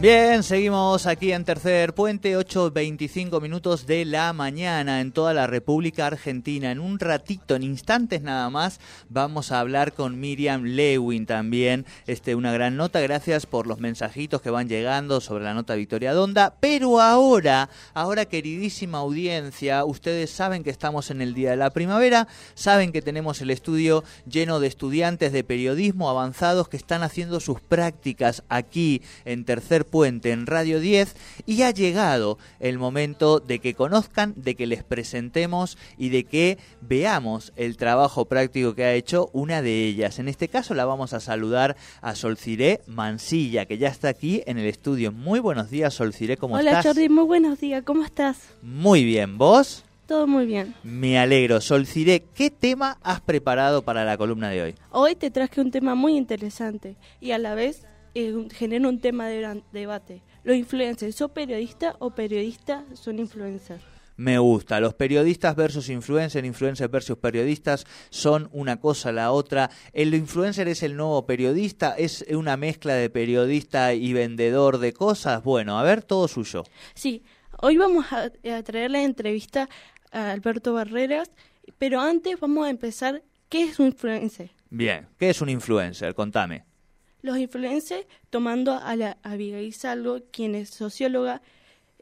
Bien, 0.00 0.42
seguimos 0.42 1.06
aquí 1.06 1.30
en 1.30 1.44
Tercer 1.44 1.92
Puente, 1.92 2.34
8.25 2.34 3.38
minutos 3.42 3.86
de 3.86 4.06
la 4.06 4.32
mañana 4.32 5.02
en 5.02 5.12
toda 5.12 5.34
la 5.34 5.46
República 5.46 6.06
Argentina. 6.06 6.70
En 6.70 6.80
un 6.80 6.98
ratito, 6.98 7.54
en 7.54 7.62
instantes 7.62 8.22
nada 8.22 8.48
más, 8.48 8.80
vamos 9.10 9.52
a 9.52 9.60
hablar 9.60 9.92
con 9.92 10.18
Miriam 10.18 10.64
Lewin 10.64 11.26
también. 11.26 11.84
Este, 12.06 12.34
una 12.34 12.50
gran 12.50 12.78
nota, 12.78 13.00
gracias 13.00 13.44
por 13.44 13.66
los 13.66 13.78
mensajitos 13.78 14.40
que 14.40 14.48
van 14.48 14.70
llegando 14.70 15.20
sobre 15.20 15.44
la 15.44 15.52
nota 15.52 15.74
Victoria 15.74 16.14
Donda. 16.14 16.54
Pero 16.60 17.02
ahora, 17.02 17.68
ahora 17.92 18.24
queridísima 18.24 19.00
audiencia, 19.00 19.84
ustedes 19.84 20.30
saben 20.30 20.64
que 20.64 20.70
estamos 20.70 21.10
en 21.10 21.20
el 21.20 21.34
Día 21.34 21.50
de 21.50 21.58
la 21.58 21.68
Primavera, 21.68 22.26
saben 22.54 22.90
que 22.90 23.02
tenemos 23.02 23.42
el 23.42 23.50
estudio 23.50 24.02
lleno 24.26 24.60
de 24.60 24.68
estudiantes 24.68 25.30
de 25.30 25.44
periodismo 25.44 26.08
avanzados 26.08 26.70
que 26.70 26.78
están 26.78 27.02
haciendo 27.02 27.38
sus 27.38 27.60
prácticas 27.60 28.44
aquí 28.48 29.02
en 29.26 29.44
Tercer 29.44 29.84
Puente 29.84 29.89
en 29.92 30.46
Radio 30.46 30.78
10 30.78 31.16
y 31.46 31.62
ha 31.62 31.72
llegado 31.72 32.38
el 32.60 32.78
momento 32.78 33.40
de 33.40 33.58
que 33.58 33.74
conozcan, 33.74 34.34
de 34.36 34.54
que 34.54 34.66
les 34.66 34.84
presentemos 34.84 35.76
y 35.98 36.10
de 36.10 36.24
que 36.24 36.58
veamos 36.80 37.52
el 37.56 37.76
trabajo 37.76 38.26
práctico 38.26 38.74
que 38.74 38.84
ha 38.84 38.94
hecho 38.94 39.30
una 39.32 39.62
de 39.62 39.86
ellas. 39.86 40.20
En 40.20 40.28
este 40.28 40.46
caso 40.46 40.74
la 40.74 40.84
vamos 40.84 41.12
a 41.12 41.18
saludar 41.18 41.76
a 42.02 42.14
Solciré 42.14 42.82
Mansilla, 42.86 43.66
que 43.66 43.78
ya 43.78 43.88
está 43.88 44.08
aquí 44.08 44.42
en 44.46 44.58
el 44.58 44.66
estudio. 44.66 45.10
Muy 45.10 45.40
buenos 45.40 45.70
días, 45.70 45.92
Solciré, 45.92 46.36
¿cómo 46.36 46.54
Hola, 46.54 46.70
estás? 46.70 46.84
Hola, 46.84 46.94
Jordi, 46.94 47.08
muy 47.08 47.24
buenos 47.24 47.58
días, 47.58 47.82
¿cómo 47.84 48.04
estás? 48.04 48.38
Muy 48.62 49.04
bien, 49.04 49.38
¿vos? 49.38 49.84
Todo 50.06 50.26
muy 50.26 50.46
bien. 50.46 50.74
Me 50.82 51.18
alegro. 51.18 51.60
Solciré, 51.60 52.24
¿qué 52.34 52.50
tema 52.50 52.98
has 53.02 53.20
preparado 53.20 53.82
para 53.82 54.04
la 54.04 54.16
columna 54.16 54.50
de 54.50 54.62
hoy? 54.62 54.74
Hoy 54.90 55.14
te 55.14 55.30
traje 55.30 55.60
un 55.60 55.70
tema 55.70 55.94
muy 55.94 56.16
interesante 56.16 56.96
y 57.20 57.32
a 57.32 57.38
la 57.38 57.54
vez 57.54 57.86
eh, 58.14 58.48
genera 58.52 58.88
un 58.88 59.00
tema 59.00 59.28
de 59.28 59.62
debate. 59.72 60.22
¿Los 60.42 60.56
influencers 60.56 61.14
son 61.14 61.30
periodistas 61.30 61.94
o 61.98 62.10
periodistas 62.10 62.84
son 62.94 63.18
influencers? 63.18 63.82
Me 64.16 64.38
gusta. 64.38 64.80
Los 64.80 64.92
periodistas 64.92 65.56
versus 65.56 65.88
influencers, 65.88 66.46
influencers 66.46 66.90
versus 66.90 67.16
periodistas 67.16 67.86
son 68.10 68.50
una 68.52 68.78
cosa 68.78 69.12
la 69.12 69.32
otra. 69.32 69.70
El 69.94 70.14
influencer 70.14 70.68
es 70.68 70.82
el 70.82 70.94
nuevo 70.94 71.24
periodista, 71.24 71.94
es 71.96 72.26
una 72.28 72.58
mezcla 72.58 72.92
de 72.94 73.08
periodista 73.08 73.94
y 73.94 74.12
vendedor 74.12 74.76
de 74.76 74.92
cosas. 74.92 75.42
Bueno, 75.42 75.78
a 75.78 75.82
ver, 75.84 76.02
todo 76.02 76.28
suyo. 76.28 76.64
Sí, 76.92 77.22
hoy 77.62 77.78
vamos 77.78 78.12
a, 78.12 78.30
a 78.54 78.62
traer 78.62 78.90
la 78.90 79.02
entrevista 79.02 79.70
a 80.12 80.32
Alberto 80.32 80.74
Barreras, 80.74 81.30
pero 81.78 82.00
antes 82.00 82.38
vamos 82.38 82.66
a 82.66 82.70
empezar. 82.70 83.22
¿Qué 83.48 83.62
es 83.64 83.78
un 83.80 83.86
influencer? 83.86 84.50
Bien, 84.68 85.08
¿qué 85.18 85.30
es 85.30 85.40
un 85.40 85.48
influencer? 85.48 86.14
Contame. 86.14 86.69
Los 87.22 87.38
influencers, 87.38 88.06
tomando 88.30 88.72
a 88.72 88.96
la 88.96 89.18
Abigail 89.22 89.72
Salgo, 89.72 90.20
quien 90.30 90.54
es 90.54 90.70
socióloga, 90.70 91.42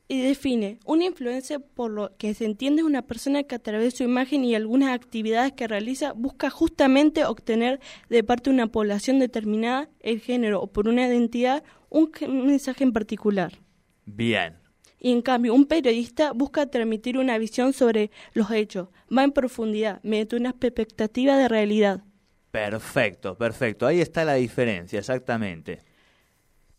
y 0.08 0.22
define 0.22 0.78
un 0.86 1.02
influencer 1.02 1.60
por 1.60 1.90
lo 1.90 2.16
que 2.16 2.32
se 2.32 2.46
entiende 2.46 2.80
es 2.80 2.86
una 2.86 3.02
persona 3.02 3.42
que 3.42 3.54
a 3.54 3.58
través 3.58 3.92
de 3.92 3.98
su 3.98 4.04
imagen 4.04 4.42
y 4.42 4.54
algunas 4.54 4.94
actividades 4.94 5.52
que 5.52 5.68
realiza 5.68 6.12
busca 6.12 6.48
justamente 6.48 7.26
obtener 7.26 7.78
de 8.08 8.24
parte 8.24 8.48
de 8.48 8.54
una 8.54 8.68
población 8.68 9.18
determinada 9.18 9.90
el 10.00 10.20
género 10.20 10.62
o 10.62 10.66
por 10.66 10.88
una 10.88 11.06
identidad 11.06 11.62
un 11.90 12.10
mensaje 12.46 12.84
en 12.84 12.92
particular. 12.92 13.58
Bien. 14.06 14.56
Y 15.00 15.12
en 15.12 15.22
cambio, 15.22 15.54
un 15.54 15.66
periodista 15.66 16.32
busca 16.32 16.66
transmitir 16.66 17.18
una 17.18 17.38
visión 17.38 17.72
sobre 17.72 18.10
los 18.32 18.50
hechos, 18.50 18.88
va 19.16 19.24
en 19.24 19.32
profundidad, 19.32 20.00
mediante 20.02 20.36
una 20.36 20.50
expectativa 20.50 21.36
de 21.36 21.48
realidad. 21.48 22.02
Perfecto, 22.58 23.36
perfecto. 23.36 23.86
Ahí 23.86 24.00
está 24.00 24.24
la 24.24 24.34
diferencia, 24.34 24.98
exactamente. 24.98 25.80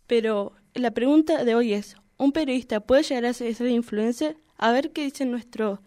Pero 0.07 0.53
la 0.73 0.91
pregunta 0.91 1.44
de 1.45 1.56
hoy 1.56 1.73
es, 1.73 1.95
¿un 2.17 2.31
periodista 2.31 2.79
puede 2.81 3.03
llegar 3.03 3.25
a 3.25 3.34
ser 3.34 3.56
influencer? 3.67 4.38
A 4.57 4.72
ver 4.72 4.91
qué 4.91 5.03
dicen 5.06 5.31
nuestro, 5.31 5.81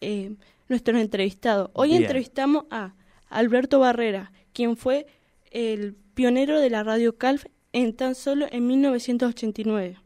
eh, 0.00 0.34
nuestros 0.68 1.00
entrevistados. 1.00 1.70
Hoy 1.72 1.90
Bien. 1.90 2.02
entrevistamos 2.02 2.64
a 2.70 2.94
Alberto 3.28 3.78
Barrera, 3.80 4.32
quien 4.52 4.76
fue 4.76 5.06
el 5.50 5.94
pionero 6.14 6.60
de 6.60 6.70
la 6.70 6.82
radio 6.82 7.16
Calf 7.16 7.44
en 7.72 7.94
tan 7.96 8.14
solo 8.14 8.46
en 8.50 8.66
1989. 8.66 9.96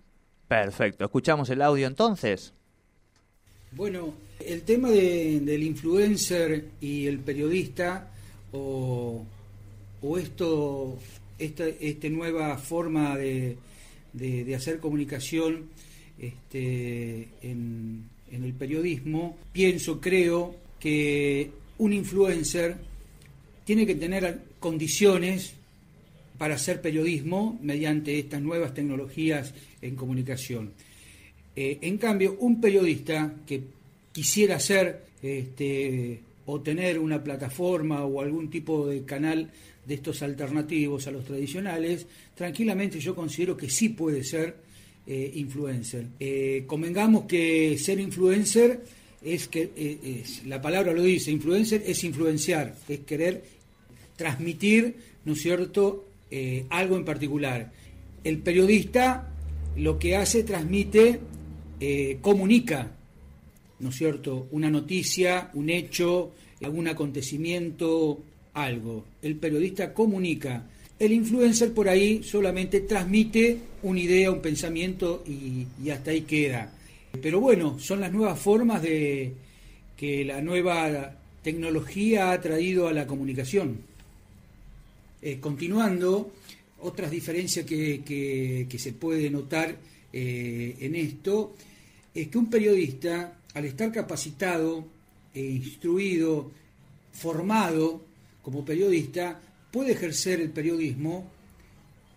Perfecto. 0.46 1.04
¿Escuchamos 1.04 1.50
el 1.50 1.60
audio 1.60 1.86
entonces? 1.86 2.54
Bueno, 3.72 4.14
el 4.40 4.62
tema 4.62 4.88
de- 4.90 5.40
del 5.40 5.62
influencer 5.62 6.68
y 6.80 7.06
el 7.06 7.18
periodista 7.18 8.10
o, 8.53 9.25
o 10.03 10.19
esto, 10.19 10.98
esta 11.38 12.09
nueva 12.09 12.56
forma 12.59 13.16
de, 13.16 13.56
de- 14.12 14.44
de 14.44 14.54
hacer 14.54 14.78
comunicación 14.81 15.66
este, 16.19 17.28
en, 17.42 18.04
en 18.31 18.44
el 18.44 18.53
periodismo, 18.54 19.37
pienso, 19.53 20.00
creo 20.00 20.56
que 20.81 21.50
un 21.78 21.92
influencer 21.92 22.76
tiene 23.64 23.87
que 23.87 23.94
tener 23.94 24.41
condiciones 24.58 25.53
para 26.38 26.54
hacer 26.54 26.81
periodismo 26.81 27.58
mediante 27.62 28.19
estas 28.19 28.41
nuevas 28.41 28.72
tecnologías 28.75 29.53
en 29.82 29.94
comunicación. 29.97 30.72
Eh, 31.54 31.78
en 31.82 31.98
cambio, 31.98 32.37
un 32.41 32.60
periodista 32.60 33.34
que 33.47 33.62
quisiera 34.12 34.56
hacer 34.56 35.04
este, 35.22 36.20
o 36.50 36.62
tener 36.62 36.98
una 36.98 37.22
plataforma 37.22 38.06
o 38.06 38.22
algún 38.22 38.48
tipo 38.48 38.86
de 38.86 39.04
canal 39.04 39.50
de 39.84 39.94
estos 39.94 40.22
alternativos 40.22 41.06
a 41.06 41.10
los 41.10 41.26
tradicionales, 41.26 42.06
tranquilamente 42.34 42.98
yo 43.00 43.14
considero 43.14 43.54
que 43.54 43.69
sí 43.69 43.91
puede 43.91 44.25
ser 44.25 44.56
eh, 45.06 45.31
influencer. 45.34 46.06
Eh, 46.19 46.64
convengamos 46.66 47.26
que 47.26 47.76
ser 47.76 48.00
influencer 48.00 48.82
es 49.22 49.47
que 49.48 49.70
eh, 49.76 50.25
la 50.47 50.62
palabra 50.62 50.94
lo 50.94 51.03
dice, 51.03 51.31
influencer 51.31 51.82
es 51.87 52.03
influenciar, 52.04 52.75
es 52.88 53.00
querer 53.00 53.44
transmitir, 54.16 54.97
¿no 55.26 55.34
es 55.34 55.42
cierto?, 55.42 56.06
eh, 56.31 56.64
algo 56.70 56.97
en 56.97 57.04
particular. 57.04 57.70
El 58.25 58.38
periodista 58.38 59.34
lo 59.76 59.98
que 59.98 60.16
hace, 60.16 60.44
transmite, 60.44 61.20
comunica, 62.20 62.97
¿no 63.80 63.88
es 63.90 63.96
cierto?, 63.96 64.48
una 64.50 64.70
noticia, 64.70 65.50
un 65.54 65.70
hecho, 65.70 66.32
algún 66.62 66.88
acontecimiento, 66.88 68.20
algo. 68.54 69.04
El 69.22 69.36
periodista 69.36 69.92
comunica. 69.94 70.64
El 70.98 71.12
influencer 71.12 71.72
por 71.72 71.88
ahí 71.88 72.22
solamente 72.24 72.80
transmite 72.80 73.56
una 73.84 74.00
idea, 74.00 74.32
un 74.32 74.40
pensamiento 74.40 75.22
y, 75.26 75.66
hasta 75.90 76.10
ahí 76.10 76.22
queda. 76.22 76.72
Pero 77.22 77.40
bueno, 77.40 77.78
son 77.78 78.00
las 78.00 78.12
nuevas 78.12 78.38
formas 78.38 78.82
de 78.82 79.32
que 79.96 80.24
la 80.24 80.40
nueva 80.42 81.14
tecnología 81.42 82.32
ha 82.32 82.40
traído 82.40 82.88
a 82.88 82.92
la 82.92 83.06
comunicación. 83.06 83.78
Eh, 85.22 85.38
continuando, 85.40 86.32
otras 86.81 87.10
diferencias 87.10 87.64
que, 87.66 88.02
que- 88.04 88.66
que 88.69 88.78
se 88.78 88.92
puede 88.92 89.31
notar 89.31 89.76
eh, 90.12 90.76
en 90.81 90.94
esto 90.94 91.54
es 92.14 92.28
que 92.28 92.38
un 92.38 92.48
periodista, 92.50 93.36
al 93.54 93.64
estar 93.64 93.90
capacitado, 93.92 94.86
e 95.34 95.42
instruido, 95.42 96.50
formado 97.12 98.02
como 98.42 98.64
periodista, 98.64 99.40
puede 99.70 99.92
ejercer 99.92 100.40
el 100.40 100.50
periodismo 100.50 101.30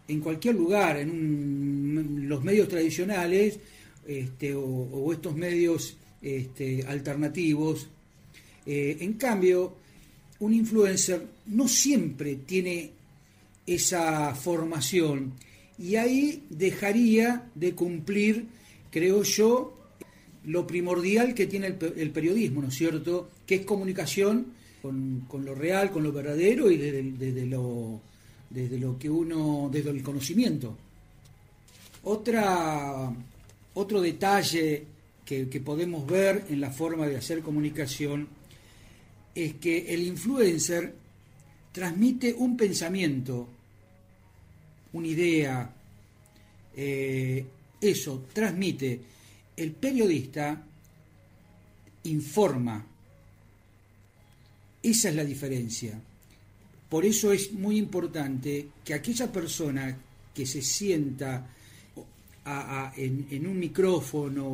en 0.07 0.19
cualquier 0.21 0.55
lugar, 0.55 0.97
en, 0.97 2.27
los 2.27 2.43
medios 2.43 2.67
tradicionales 2.67 3.59
este, 4.07 4.55
o, 4.55 4.63
o 4.63 5.13
estos 5.13 5.35
medios 5.35 5.97
este, 6.21 6.83
alternativos. 6.87 7.87
Eh, 8.65 8.97
en 9.01 9.13
cambio, 9.13 9.73
un 10.39 10.53
influencer 10.53 11.25
no 11.47 11.67
siempre 11.67 12.37
tiene 12.45 12.91
esa 13.65 14.33
formación 14.33 15.33
y 15.77 15.95
ahí 15.95 16.43
dejaría 16.49 17.49
de 17.53 17.73
cumplir 17.73 18.45
creo 18.91 19.23
yo, 19.23 19.73
lo 20.45 20.65
primordial 20.65 21.33
que 21.33 21.45
tiene 21.45 21.67
el, 21.67 22.11
periodismo, 22.11 22.61
¿no 22.61 22.69
es 22.69 22.75
cierto? 22.75 23.29
Que 23.45 23.55
es 23.55 23.65
comunicación 23.65 24.47
con, 24.81 25.45
lo 25.45 25.53
real, 25.53 25.91
con 25.91 26.03
lo 26.03 26.11
verdadero 26.11 26.71
y 26.71 26.77
desde, 26.77 27.45
lo, 27.45 28.01
desde 28.49 28.79
lo 28.79 28.97
que 28.97 29.09
uno, 29.09 29.69
desde 29.71 29.91
el 29.91 30.01
conocimiento. 30.01 30.75
Otra, 32.03 33.13
otro 33.75 34.01
detalle 34.01 34.85
que, 35.25 35.45
podemos 35.63 36.05
ver 36.05 36.45
en 36.49 36.59
la 36.59 36.71
forma 36.71 37.07
de 37.07 37.17
hacer 37.17 37.41
comunicación 37.41 38.27
es 39.33 39.53
que 39.55 39.93
el 39.93 40.03
influencer 40.03 40.93
transmite 41.71 42.33
un 42.33 42.57
pensamiento, 42.57 43.47
una 44.91 45.07
idea, 45.07 45.73
eh, 46.75 47.45
eso 47.79 48.25
transmite. 48.33 48.99
El 49.61 49.73
periodista 49.73 50.59
informa. 52.05 52.83
Esa 54.81 55.09
es 55.09 55.15
la 55.15 55.23
diferencia. 55.23 56.01
Por 56.89 57.05
eso 57.05 57.31
es 57.31 57.53
muy 57.53 57.77
importante 57.77 58.69
que 58.83 58.95
aquella 58.95 59.31
persona 59.31 59.95
que 60.33 60.47
se 60.47 60.63
sienta 60.63 61.47
en, 62.97 63.45
un 63.45 63.59
micrófono 63.59 64.47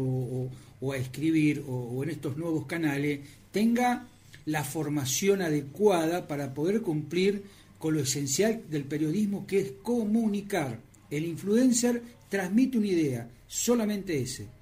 o, 0.82 0.92
a 0.92 0.98
escribir 0.98 1.64
o 1.66 2.04
en 2.04 2.10
estos 2.10 2.36
nuevos 2.36 2.66
canales 2.66 3.22
tenga 3.54 4.06
la 4.46 4.66
formación 4.66 5.42
adecuada 5.42 6.28
para 6.28 6.54
poder 6.54 6.82
cumplir 6.82 7.44
con 7.80 7.94
lo 7.94 8.02
esencial 8.02 8.62
del 8.70 8.84
periodismo 8.84 9.48
que 9.48 9.62
es 9.62 9.72
comunicar. 9.82 10.82
El 11.10 11.24
influencer 11.24 12.04
transmite 12.28 12.78
una 12.78 12.88
idea, 12.88 13.30
solamente 13.48 14.20
ese. 14.20 14.57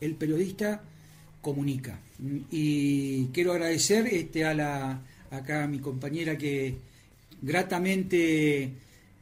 El 0.00 0.14
periodista 0.14 0.82
comunica. 1.40 1.98
Y 2.50 3.26
quiero 3.26 3.52
agradecer 3.52 4.06
este, 4.06 4.44
a 4.44 4.54
la, 4.54 5.00
acá 5.30 5.64
a 5.64 5.68
mi 5.68 5.78
compañera 5.78 6.36
que 6.36 6.74
gratamente 7.40 8.70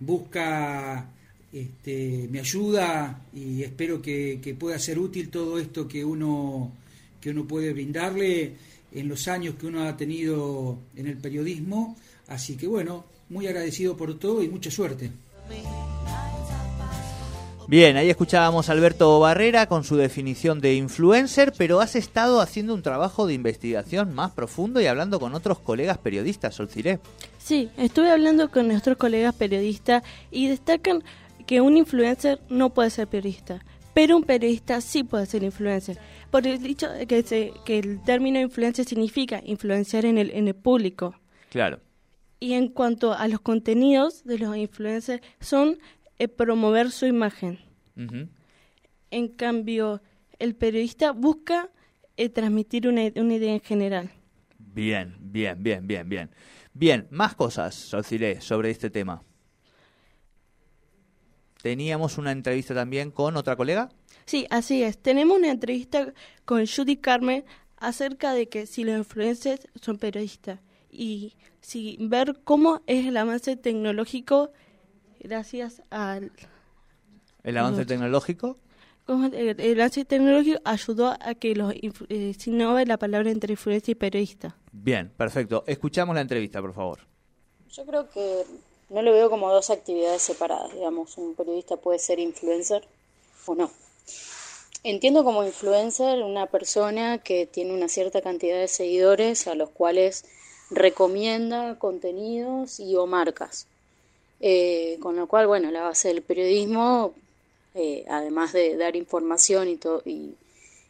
busca 0.01 1.11
este, 1.53 2.29
me 2.31 2.41
ayuda 2.41 3.23
y 3.33 3.63
espero 3.63 4.03
que, 4.03 4.41
que, 4.43 4.55
pueda 4.55 4.79
ser 4.79 4.99
útil 4.99 5.31
todo 5.31 5.59
esto 5.59 5.89
que 5.89 6.05
uno, 6.05 6.73
que 7.21 7.31
uno 7.31 7.47
puede 7.47 7.73
brindarle 7.73 8.55
en 8.93 9.09
los 9.09 9.29
años 9.29 9.55
que 9.55 9.67
uno 9.67 9.85
ha 9.85 9.97
tenido 9.97 10.79
en 10.97 11.07
el 11.07 11.17
periodismo. 11.17 11.97
Así 12.27 12.57
que 12.57 12.67
bueno, 12.67 13.05
muy 13.31 13.47
agradecido 13.47 13.97
por 13.97 14.19
todo 14.19 14.43
y 14.43 14.49
mucha 14.49 14.71
suerte. 14.71 15.11
Bien, 17.69 17.99
ahí 17.99 18.09
escuchábamos 18.09 18.71
a 18.71 18.73
Alberto 18.73 19.21
Barrera 19.21 19.67
con 19.67 19.85
su 19.85 19.97
definición 19.97 20.59
de 20.63 20.75
influencer, 20.75 21.53
pero 21.59 21.81
has 21.81 21.97
estado 21.97 22.41
haciendo 22.41 22.73
un 22.73 22.81
trabajo 22.81 23.27
de 23.27 23.35
investigación 23.35 24.15
más 24.15 24.31
profundo 24.31 24.81
y 24.81 24.87
hablando 24.87 25.21
con 25.21 25.35
otros 25.35 25.59
colegas 25.59 25.99
periodistas, 25.99 26.55
Solciré. 26.55 26.99
Sí, 27.37 27.69
estuve 27.77 28.11
hablando 28.11 28.51
con 28.51 28.69
nuestros 28.69 28.97
colegas 28.97 29.35
periodistas 29.35 30.03
y 30.31 30.49
destacan 30.49 31.05
que 31.47 31.61
un 31.61 31.77
influencer 31.77 32.41
no 32.49 32.73
puede 32.73 32.89
ser 32.89 33.07
periodista, 33.07 33.63
pero 33.93 34.17
un 34.17 34.23
periodista 34.23 34.81
sí 34.81 35.05
puede 35.05 35.27
ser 35.27 35.43
influencer. 35.43 35.99
Por 36.31 36.47
el 36.47 36.63
dicho 36.63 36.89
que, 37.07 37.53
que 37.67 37.79
el 37.79 38.03
término 38.03 38.41
influencer 38.41 38.87
significa 38.87 39.43
influenciar 39.45 40.07
en 40.07 40.17
el, 40.17 40.31
en 40.31 40.49
el 40.49 40.55
público. 40.55 41.17
Claro. 41.51 41.81
Y 42.41 42.53
en 42.53 42.69
cuanto 42.69 43.13
a 43.13 43.27
los 43.29 43.41
contenidos 43.41 44.25
de 44.25 44.39
los 44.39 44.57
influencers, 44.57 45.21
son 45.41 45.79
eh, 46.19 46.29
promover 46.29 46.91
su 46.91 47.07
imagen. 47.07 47.59
En 49.11 49.29
cambio, 49.29 50.03
el 50.39 50.55
periodista 50.55 51.13
busca 51.13 51.71
eh, 52.17 52.29
transmitir 52.29 52.87
una, 52.89 53.05
idea 53.05 53.55
en 53.55 53.61
general. 53.61 54.11
Bien, 54.59 55.17
bien, 55.21 55.63
bien, 55.63 55.87
bien, 55.87 56.09
bien. 56.09 56.31
Bien, 56.75 57.09
más 57.11 57.35
cosas, 57.35 57.75
Socilé, 57.75 58.41
sobre 58.41 58.71
este 58.71 58.91
tema. 58.91 59.23
Teníamos 61.63 62.19
una 62.19 62.31
entrevista 62.31 62.75
también 62.75 63.11
con 63.11 63.37
otra 63.37 63.57
colega. 63.57 63.89
Sí, 64.27 64.47
así 64.51 64.83
es. 64.83 64.99
Tenemos 64.99 65.39
una 65.39 65.51
entrevista 65.51 66.13
con 66.45 66.67
Judy 66.67 66.97
Carmen 66.99 67.45
acerca 67.77 68.33
de 68.33 68.49
que 68.49 68.67
si 68.67 68.85
los 68.85 68.97
influencers 68.97 69.67
son 69.81 69.99
periodistas 69.99 70.61
y 70.91 71.35
si 71.61 71.97
ver 72.01 72.41
cómo 72.45 72.83
es 72.87 73.07
el 73.07 73.17
avance 73.17 73.57
tecnológico 73.57 74.53
gracias 75.21 75.83
al... 75.91 76.33
¿El 77.45 77.57
avance 77.57 77.85
tecnológico? 77.87 78.57
El, 79.07 79.81
avance 79.81 80.05
tecnológico 80.05 80.61
ayudó 80.65 81.17
a 81.21 81.35
que 81.35 81.55
los 81.55 81.73
eh, 81.75 82.35
se 82.39 82.51
innove 82.51 82.85
la 82.85 82.99
palabra 82.99 83.31
entre 83.31 83.53
influencia 83.53 83.93
y 83.93 83.95
periodista. 83.95 84.57
Bien, 84.73 85.11
perfecto. 85.17 85.65
Escuchamos 85.67 86.15
la 86.15 86.21
entrevista, 86.21 86.61
por 86.61 86.75
favor. 86.75 87.01
Yo 87.71 87.87
creo 87.87 88.11
que 88.11 88.45
no 88.91 89.03
lo 89.03 89.13
veo 89.13 89.31
como 89.31 89.53
dos 89.53 89.71
actividades 89.71 90.23
separadas, 90.23 90.73
digamos, 90.73 91.17
un 91.19 91.35
periodista 91.35 91.77
puede 91.77 91.99
ser 91.99 92.19
influencer 92.19 92.87
o 93.47 93.55
no. 93.55 93.71
Entiendo 94.85 95.25
como 95.25 95.45
influencer 95.45 96.23
una 96.23 96.47
persona 96.47 97.19
que 97.19 97.47
tiene 97.47 97.75
una 97.75 97.89
cierta 97.89 98.23
cantidad 98.23 98.59
de 98.59 98.69
seguidores 98.69 99.47
a 99.47 99.55
los 99.55 99.71
cuales 99.71 100.25
recomienda 100.71 101.79
contenidos 101.79 102.79
y 102.79 102.97
o 102.97 103.07
marcas. 103.07 103.67
Eh, 104.41 104.99
con 105.01 105.17
lo 105.17 105.27
cual, 105.27 105.47
bueno, 105.47 105.71
la 105.71 105.83
base 105.83 106.09
del 106.09 106.23
periodismo, 106.23 107.15
eh, 107.75 108.05
además 108.09 108.53
de 108.53 108.77
dar 108.77 108.97
información 108.97 109.69
y, 109.69 109.79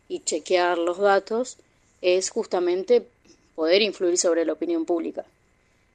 y, 0.09 0.21
chequear 0.21 0.79
los 0.79 0.99
datos, 0.99 1.57
es 2.03 2.31
justamente 2.31 3.07
poder 3.55 3.83
influir 3.83 4.19
sobre 4.19 4.45
la 4.45 4.53
opinión 4.53 4.85
pública. 4.85 5.25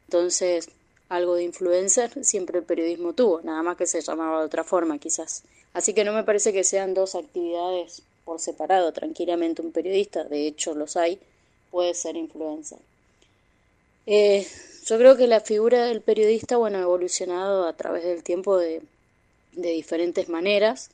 Entonces, 0.08 0.70
algo 1.10 1.36
de 1.36 1.44
influencer 1.44 2.26
siempre 2.26 2.60
el 2.60 2.66
periodismo 2.66 3.14
tuvo, 3.14 3.42
nada 3.42 3.62
más 3.62 3.78
que 3.78 3.86
se 3.86 4.02
llamaba 4.02 4.40
de 4.40 4.46
otra 4.46 4.64
forma 4.64 4.98
quizás. 4.98 5.44
Así 5.74 5.94
que 5.94 6.04
no 6.04 6.14
me 6.14 6.24
parece 6.24 6.54
que 6.54 6.64
sean 6.64 6.94
dos 6.94 7.16
actividades 7.16 8.02
por 8.26 8.40
separado. 8.40 8.92
Tranquilamente 8.92 9.62
un 9.62 9.72
periodista, 9.72 10.24
de 10.24 10.48
hecho 10.48 10.74
los 10.76 10.98
hay, 10.98 11.20
puede 11.72 11.94
ser 11.94 12.16
influencer. 12.16 12.80
Eh, 14.06 14.48
yo 14.86 14.98
creo 14.98 15.16
que 15.16 15.28
la 15.28 15.40
figura 15.40 15.86
del 15.86 16.02
periodista, 16.02 16.58
bueno, 16.58 16.78
ha 16.78 16.82
evolucionado 16.82 17.68
a 17.68 17.74
través 17.74 18.04
del 18.04 18.24
tiempo 18.24 18.58
de, 18.58 18.82
de 19.54 19.70
diferentes 19.70 20.30
maneras 20.30 20.90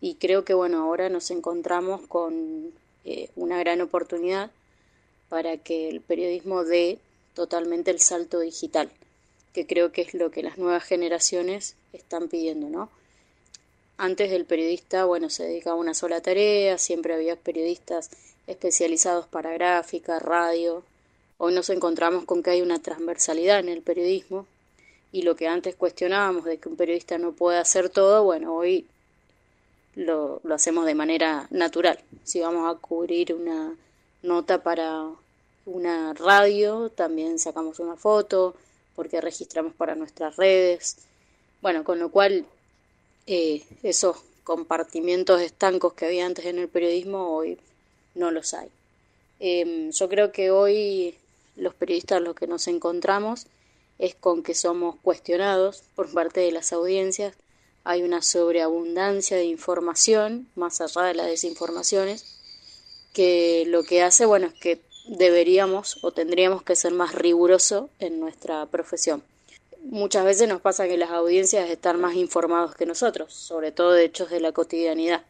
y 0.00 0.14
creo 0.14 0.44
que, 0.44 0.54
bueno, 0.54 0.82
ahora 0.82 1.08
nos 1.08 1.30
encontramos 1.30 2.02
con 2.06 2.72
eh, 3.04 3.30
una 3.34 3.58
gran 3.58 3.80
oportunidad 3.80 4.50
para 5.28 5.56
que 5.56 5.88
el 5.88 6.00
periodismo 6.00 6.64
dé 6.64 6.98
totalmente 7.34 7.90
el 7.90 8.00
salto 8.00 8.40
digital, 8.40 8.90
que 9.52 9.66
creo 9.66 9.92
que 9.92 10.02
es 10.02 10.14
lo 10.14 10.30
que 10.30 10.42
las 10.42 10.58
nuevas 10.58 10.84
generaciones 10.84 11.74
están 11.92 12.28
pidiendo, 12.28 12.68
¿no? 12.68 12.90
Antes 13.98 14.30
del 14.30 14.44
periodista, 14.44 15.04
bueno, 15.04 15.30
se 15.30 15.44
dedicaba 15.44 15.76
a 15.76 15.80
una 15.80 15.94
sola 15.94 16.20
tarea, 16.20 16.78
siempre 16.78 17.14
había 17.14 17.34
periodistas 17.34 18.10
especializados 18.46 19.26
para 19.26 19.52
gráfica, 19.54 20.18
radio, 20.18 20.84
Hoy 21.38 21.52
nos 21.52 21.68
encontramos 21.68 22.24
con 22.24 22.42
que 22.42 22.50
hay 22.50 22.62
una 22.62 22.80
transversalidad 22.80 23.58
en 23.60 23.68
el 23.68 23.82
periodismo 23.82 24.46
y 25.12 25.22
lo 25.22 25.36
que 25.36 25.48
antes 25.48 25.76
cuestionábamos 25.76 26.44
de 26.44 26.56
que 26.58 26.68
un 26.68 26.76
periodista 26.76 27.18
no 27.18 27.32
puede 27.32 27.58
hacer 27.58 27.90
todo, 27.90 28.24
bueno, 28.24 28.54
hoy 28.54 28.86
lo, 29.94 30.40
lo 30.44 30.54
hacemos 30.54 30.86
de 30.86 30.94
manera 30.94 31.46
natural. 31.50 31.98
Si 32.24 32.40
vamos 32.40 32.74
a 32.74 32.78
cubrir 32.78 33.34
una 33.34 33.74
nota 34.22 34.62
para 34.62 35.10
una 35.66 36.14
radio, 36.14 36.88
también 36.88 37.38
sacamos 37.38 37.80
una 37.80 37.96
foto 37.96 38.54
porque 38.94 39.20
registramos 39.20 39.74
para 39.74 39.94
nuestras 39.94 40.36
redes. 40.36 40.96
Bueno, 41.60 41.84
con 41.84 41.98
lo 41.98 42.10
cual 42.10 42.46
eh, 43.26 43.62
esos 43.82 44.16
compartimientos 44.42 45.42
estancos 45.42 45.92
que 45.92 46.06
había 46.06 46.24
antes 46.24 46.46
en 46.46 46.58
el 46.58 46.68
periodismo 46.68 47.36
hoy 47.36 47.58
no 48.14 48.30
los 48.30 48.54
hay. 48.54 48.68
Eh, 49.38 49.90
yo 49.92 50.08
creo 50.08 50.32
que 50.32 50.50
hoy 50.50 51.14
los 51.56 51.74
periodistas 51.74 52.22
lo 52.22 52.34
que 52.34 52.46
nos 52.46 52.68
encontramos 52.68 53.46
es 53.98 54.14
con 54.14 54.42
que 54.42 54.54
somos 54.54 54.96
cuestionados 55.02 55.82
por 55.94 56.12
parte 56.12 56.40
de 56.40 56.52
las 56.52 56.72
audiencias, 56.72 57.34
hay 57.84 58.02
una 58.02 58.20
sobreabundancia 58.20 59.36
de 59.36 59.44
información, 59.44 60.48
más 60.54 60.80
allá 60.80 61.02
de 61.02 61.14
las 61.14 61.26
desinformaciones, 61.26 62.36
que 63.12 63.64
lo 63.68 63.84
que 63.84 64.02
hace, 64.02 64.26
bueno, 64.26 64.48
es 64.48 64.54
que 64.54 64.80
deberíamos 65.08 65.98
o 66.02 66.10
tendríamos 66.10 66.62
que 66.62 66.76
ser 66.76 66.92
más 66.92 67.14
rigurosos 67.14 67.88
en 68.00 68.18
nuestra 68.18 68.66
profesión. 68.66 69.22
Muchas 69.84 70.24
veces 70.24 70.48
nos 70.48 70.60
pasa 70.60 70.88
que 70.88 70.96
las 70.96 71.10
audiencias 71.10 71.70
están 71.70 72.00
más 72.00 72.16
informados 72.16 72.74
que 72.74 72.86
nosotros, 72.86 73.32
sobre 73.32 73.70
todo 73.70 73.92
de 73.92 74.04
hechos 74.04 74.30
de 74.30 74.40
la 74.40 74.50
cotidianidad, 74.50 75.22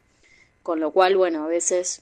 con 0.62 0.80
lo 0.80 0.92
cual, 0.92 1.14
bueno, 1.16 1.44
a 1.44 1.48
veces 1.48 2.00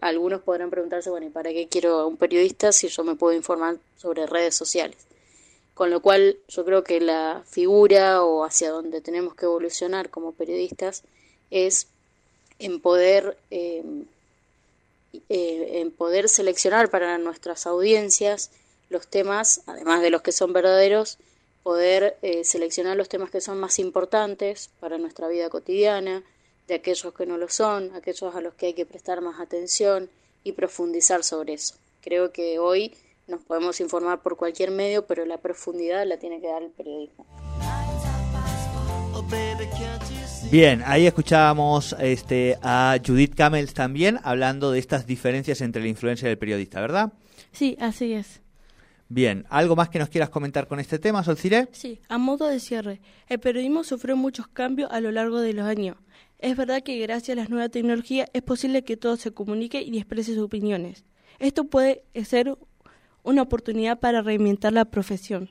algunos 0.00 0.42
podrán 0.42 0.70
preguntarse, 0.70 1.10
bueno, 1.10 1.26
¿y 1.26 1.30
para 1.30 1.50
qué 1.50 1.68
quiero 1.68 1.98
a 1.98 2.06
un 2.06 2.16
periodista 2.16 2.72
si 2.72 2.88
yo 2.88 3.04
me 3.04 3.14
puedo 3.14 3.36
informar 3.36 3.78
sobre 3.96 4.26
redes 4.26 4.54
sociales? 4.54 4.96
Con 5.74 5.90
lo 5.90 6.00
cual 6.00 6.38
yo 6.48 6.64
creo 6.64 6.82
que 6.82 7.00
la 7.00 7.42
figura 7.46 8.22
o 8.24 8.44
hacia 8.44 8.70
donde 8.70 9.00
tenemos 9.00 9.34
que 9.34 9.46
evolucionar 9.46 10.10
como 10.10 10.32
periodistas 10.32 11.04
es 11.50 11.86
en 12.58 12.80
poder, 12.80 13.36
eh, 13.50 13.84
eh, 15.28 15.80
en 15.80 15.90
poder 15.92 16.28
seleccionar 16.28 16.90
para 16.90 17.16
nuestras 17.18 17.66
audiencias 17.66 18.50
los 18.90 19.06
temas, 19.06 19.62
además 19.66 20.02
de 20.02 20.10
los 20.10 20.22
que 20.22 20.32
son 20.32 20.52
verdaderos, 20.52 21.18
poder 21.62 22.16
eh, 22.22 22.44
seleccionar 22.44 22.96
los 22.96 23.08
temas 23.08 23.30
que 23.30 23.40
son 23.40 23.60
más 23.60 23.78
importantes 23.78 24.70
para 24.80 24.98
nuestra 24.98 25.28
vida 25.28 25.50
cotidiana, 25.50 26.22
de 26.68 26.74
aquellos 26.74 27.12
que 27.14 27.26
no 27.26 27.38
lo 27.38 27.48
son, 27.48 27.90
aquellos 27.94 28.34
a 28.34 28.40
los 28.40 28.54
que 28.54 28.66
hay 28.66 28.74
que 28.74 28.86
prestar 28.86 29.20
más 29.22 29.40
atención 29.40 30.08
y 30.44 30.52
profundizar 30.52 31.24
sobre 31.24 31.54
eso. 31.54 31.74
Creo 32.02 32.30
que 32.30 32.58
hoy 32.58 32.92
nos 33.26 33.42
podemos 33.42 33.80
informar 33.80 34.20
por 34.20 34.36
cualquier 34.36 34.70
medio, 34.70 35.06
pero 35.06 35.24
la 35.24 35.38
profundidad 35.38 36.06
la 36.06 36.18
tiene 36.18 36.40
que 36.40 36.46
dar 36.46 36.62
el 36.62 36.70
periodismo. 36.70 37.26
Bien, 40.50 40.82
ahí 40.86 41.06
escuchábamos 41.06 41.94
este, 41.98 42.56
a 42.62 42.96
Judith 43.04 43.34
Camels 43.34 43.74
también 43.74 44.18
hablando 44.22 44.70
de 44.70 44.78
estas 44.78 45.06
diferencias 45.06 45.60
entre 45.60 45.82
la 45.82 45.88
influencia 45.88 46.28
y 46.28 46.32
el 46.32 46.38
periodista, 46.38 46.80
¿verdad? 46.80 47.12
Sí, 47.52 47.76
así 47.80 48.12
es. 48.14 48.40
Bien, 49.10 49.46
¿algo 49.48 49.74
más 49.74 49.88
que 49.88 49.98
nos 49.98 50.10
quieras 50.10 50.28
comentar 50.28 50.68
con 50.68 50.80
este 50.80 50.98
tema, 50.98 51.24
Solciré? 51.24 51.68
Sí, 51.72 52.00
a 52.08 52.18
modo 52.18 52.46
de 52.46 52.60
cierre, 52.60 53.00
el 53.28 53.40
periodismo 53.40 53.84
sufrió 53.84 54.16
muchos 54.16 54.48
cambios 54.48 54.90
a 54.90 55.00
lo 55.00 55.10
largo 55.10 55.40
de 55.40 55.54
los 55.54 55.66
años. 55.66 55.96
Es 56.38 56.56
verdad 56.56 56.82
que 56.82 56.98
gracias 56.98 57.36
a 57.36 57.40
las 57.40 57.50
nuevas 57.50 57.70
tecnologías 57.70 58.28
es 58.32 58.42
posible 58.42 58.84
que 58.84 58.96
todo 58.96 59.16
se 59.16 59.32
comunique 59.32 59.82
y 59.82 59.96
exprese 59.98 60.34
sus 60.34 60.44
opiniones. 60.44 61.04
Esto 61.40 61.64
puede 61.64 62.04
ser 62.24 62.56
una 63.24 63.42
oportunidad 63.42 63.98
para 63.98 64.22
reinventar 64.22 64.72
la 64.72 64.84
profesión. 64.84 65.50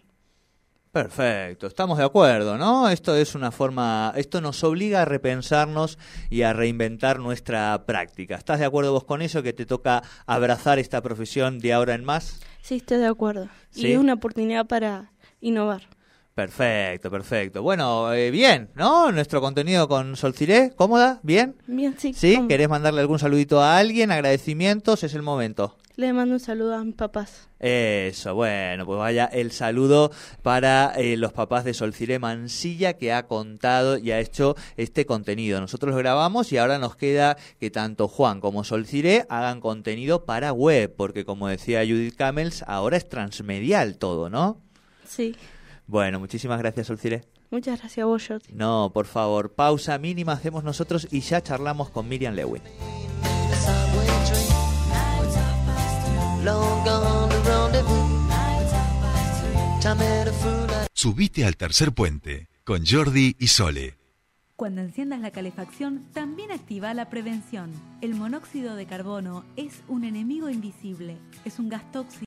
Perfecto, 0.92 1.68
estamos 1.68 1.98
de 1.98 2.06
acuerdo, 2.06 2.58
¿no? 2.58 2.90
Esto 2.90 3.16
es 3.16 3.36
una 3.36 3.52
forma, 3.52 4.14
esto 4.16 4.42
nos 4.42 4.64
obliga 4.64 5.02
a 5.02 5.06
repensarnos 5.06 6.00
y 6.30 6.42
a 6.42 6.54
reinventar 6.54 7.20
nuestra 7.20 7.86
práctica. 7.86 8.36
¿Estás 8.36 8.60
de 8.60 8.66
acuerdo 8.66 8.94
vos 8.94 9.04
con 9.04 9.22
eso, 9.22 9.44
que 9.44 9.54
te 9.54 9.66
toca 9.66 10.02
abrazar 10.26 10.80
esta 10.80 11.02
profesión 11.02 11.60
de 11.60 11.74
ahora 11.74 11.94
en 11.94 12.06
más? 12.06 12.40
Sí, 12.62 12.78
estoy 12.78 12.98
de 12.98 13.08
acuerdo. 13.08 13.50
¿Sí? 13.70 13.88
Y 13.88 13.92
es 13.92 14.00
una 14.00 14.14
oportunidad 14.14 14.66
para 14.66 15.12
innovar. 15.42 15.84
Perfecto, 16.38 17.10
perfecto. 17.10 17.64
Bueno, 17.64 18.14
eh, 18.14 18.30
bien, 18.30 18.70
¿no? 18.76 19.12
Nuestro 19.12 19.42
contenido 19.42 19.88
con 19.88 20.16
Solciré, 20.16 20.72
¿cómoda? 20.76 21.20
¿Bien? 21.24 21.56
Bien, 21.66 21.96
sí. 21.98 22.14
¿Sí? 22.14 22.40
¿Querés 22.48 22.70
mandarle 22.70 23.02
algún 23.02 23.18
saludito 23.18 23.60
a 23.60 23.80
alguien? 23.80 24.12
¿Agradecimientos? 24.12 25.04
Es 25.04 25.16
el 25.16 25.24
momento. 25.24 25.78
Le 25.96 26.14
mando 26.14 26.36
un 26.36 26.40
saludo 26.40 26.76
a 26.76 26.84
mis 26.84 26.94
papás. 26.94 27.50
Eso, 27.58 28.36
bueno, 28.36 28.86
pues 28.86 29.00
vaya 29.00 29.26
el 29.26 29.52
saludo 29.52 30.12
para 30.44 30.94
eh, 30.96 31.18
los 31.18 31.34
papás 31.34 31.66
de 31.66 31.74
Solciré 31.74 32.20
Mansilla 32.20 32.94
que 32.94 33.14
ha 33.14 33.26
contado 33.26 33.98
y 33.98 34.12
ha 34.12 34.20
hecho 34.20 34.56
este 34.76 35.08
contenido. 35.08 35.60
Nosotros 35.60 35.92
lo 35.92 35.98
grabamos 35.98 36.52
y 36.52 36.60
ahora 36.60 36.78
nos 36.78 36.96
queda 36.96 37.36
que 37.60 37.72
tanto 37.72 38.08
Juan 38.08 38.42
como 38.42 38.64
Solciré 38.64 39.26
hagan 39.30 39.60
contenido 39.60 40.26
para 40.26 40.54
web, 40.54 40.94
porque 40.96 41.26
como 41.26 41.48
decía 41.48 41.80
Judith 41.80 42.16
Camels, 42.16 42.64
ahora 42.68 42.96
es 42.96 43.10
transmedial 43.10 43.98
todo, 43.98 44.30
¿no? 44.30 44.62
Sí. 45.04 45.36
Bueno, 45.88 46.20
muchísimas 46.20 46.60
gracias 46.60 46.88
Solciré. 46.88 47.24
Muchas 47.50 47.80
gracias 47.80 48.04
a 48.04 48.06
vos, 48.06 48.26
Jordi. 48.28 48.54
No, 48.54 48.92
por 48.94 49.06
favor, 49.06 49.54
pausa 49.54 49.98
mínima 49.98 50.34
hacemos 50.34 50.64
nosotros 50.64 51.08
y 51.12 51.22
ya 51.22 51.42
charlamos 51.42 51.90
con 51.90 52.08
Miriam 52.08 52.36
Lewin. 52.36 52.62
Subite 60.94 61.46
al 61.46 61.56
tercer 61.56 61.94
puente 61.94 62.50
con 62.64 62.86
Jordi 62.86 63.36
y 63.40 63.48
Sole. 63.48 63.98
Cuando 64.58 64.82
enciendas 64.82 65.20
la 65.20 65.30
calefacción, 65.30 66.08
también 66.14 66.52
activa 66.52 66.92
la 66.96 67.12
prevención. 67.12 67.72
El 68.02 68.16
monóxido 68.16 68.76
de 68.76 68.88
carbono 68.88 69.46
es 69.56 69.84
un 69.88 70.04
enemigo 70.04 70.50
invisible. 70.50 71.20
Es 71.46 71.60
un 71.60 71.70
gas 71.70 71.92
tóxico 71.92 72.26